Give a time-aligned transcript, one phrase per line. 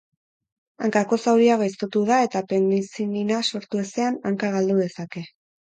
[0.85, 5.25] Hankako zauria gaiztotu da eta penizilina lortu ezean, hanka galdu dezake.